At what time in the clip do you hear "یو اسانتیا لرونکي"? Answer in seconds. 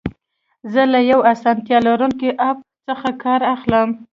1.11-2.29